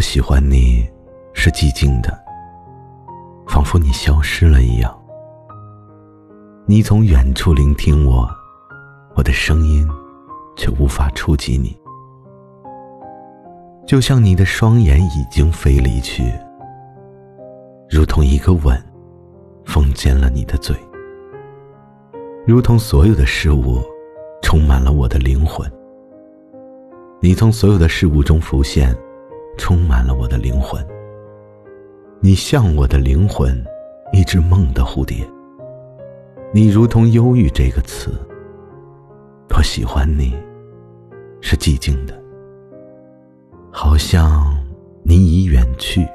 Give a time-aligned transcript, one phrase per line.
[0.00, 0.88] 我喜欢你，
[1.34, 2.18] 是寂静的，
[3.46, 4.98] 仿佛你消失了一样。
[6.64, 8.26] 你从远处聆听我，
[9.14, 9.86] 我的声音
[10.56, 11.78] 却无法触及你，
[13.86, 16.32] 就像你的双眼已经飞离去，
[17.90, 18.82] 如同一个吻，
[19.66, 20.74] 封缄了你的嘴，
[22.46, 23.82] 如同所有的事物
[24.40, 25.70] 充满了我的灵魂。
[27.20, 28.96] 你从所有的事物中浮现。
[29.60, 30.82] 充满了我的灵魂。
[32.18, 33.62] 你像我的灵魂，
[34.10, 35.28] 一只梦的蝴蝶。
[36.52, 38.10] 你如同忧郁这个词。
[39.54, 40.34] 我喜欢你，
[41.42, 42.18] 是寂静的，
[43.70, 44.56] 好像
[45.02, 46.08] 你已远去。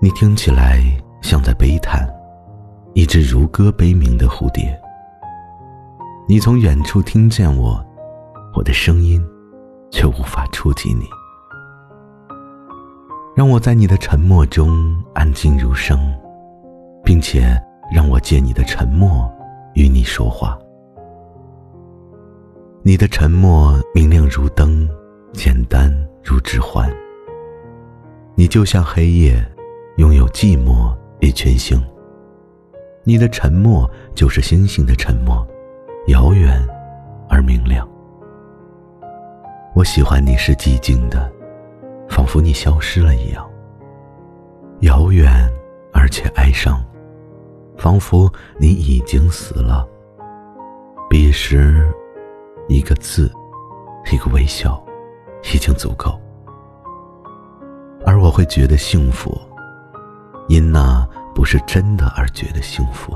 [0.00, 0.80] 你听起来
[1.22, 2.08] 像在悲叹，
[2.92, 4.80] 一只如歌悲鸣的蝴蝶。
[6.28, 7.84] 你从远处听见我，
[8.54, 9.20] 我的声音，
[9.90, 11.04] 却无法触及你。
[13.44, 15.98] 让我在你的沉默中安静如生，
[17.04, 19.30] 并且让我借你的沉默
[19.74, 20.58] 与你说话。
[22.82, 24.88] 你的沉默明亮如灯，
[25.34, 26.90] 简单如指环。
[28.34, 29.46] 你就像黑夜，
[29.98, 31.78] 拥有寂寞与群星。
[33.02, 35.46] 你的沉默就是星星的沉默，
[36.06, 36.66] 遥远
[37.28, 37.86] 而明亮。
[39.74, 41.30] 我喜欢你是寂静的。
[42.24, 43.46] 仿佛你消失了一样，
[44.80, 45.46] 遥远
[45.92, 46.82] 而且哀伤，
[47.76, 49.86] 仿佛你已经死了。
[51.10, 51.86] 彼时，
[52.66, 53.30] 一个字，
[54.10, 54.82] 一个微笑，
[55.52, 56.18] 已经足够。
[58.06, 59.38] 而我会觉得幸福，
[60.48, 63.14] 因那不是真的而觉得幸福。